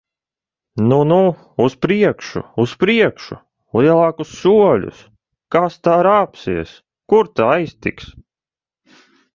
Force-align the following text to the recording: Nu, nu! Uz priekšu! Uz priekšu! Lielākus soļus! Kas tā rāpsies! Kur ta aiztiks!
Nu, 0.91 0.95
nu! 1.09 1.17
Uz 1.65 1.75
priekšu! 1.85 2.41
Uz 2.63 2.73
priekšu! 2.85 3.37
Lielākus 3.81 4.33
soļus! 4.41 5.05
Kas 5.57 5.77
tā 5.89 6.01
rāpsies! 6.11 6.75
Kur 7.13 7.33
ta 7.39 7.53
aiztiks! 7.59 8.11